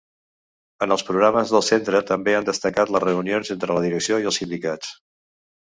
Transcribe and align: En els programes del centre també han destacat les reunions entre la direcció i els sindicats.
En 0.85 0.93
els 0.95 1.03
programes 1.09 1.51
del 1.57 1.65
centre 1.67 2.01
també 2.13 2.35
han 2.37 2.49
destacat 2.49 2.95
les 2.97 3.05
reunions 3.07 3.55
entre 3.57 3.79
la 3.79 3.87
direcció 3.87 4.21
i 4.25 4.29
els 4.33 4.41
sindicats. 4.43 4.95